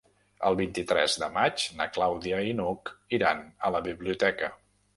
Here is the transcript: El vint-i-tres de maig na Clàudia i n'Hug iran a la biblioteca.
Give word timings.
El 0.47 0.55
vint-i-tres 0.59 1.17
de 1.23 1.27
maig 1.35 1.67
na 1.81 1.87
Clàudia 1.99 2.41
i 2.53 2.57
n'Hug 2.63 2.93
iran 3.21 3.47
a 3.69 3.75
la 3.77 3.87
biblioteca. 3.93 4.55